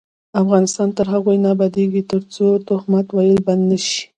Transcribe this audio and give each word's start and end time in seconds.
افغانستان 0.41 0.87
تر 0.97 1.05
هغو 1.13 1.31
نه 1.43 1.49
ابادیږي، 1.55 2.01
ترڅو 2.11 2.45
تهمت 2.67 3.07
ویل 3.15 3.39
بند 3.47 3.63
نشي. 3.71 4.01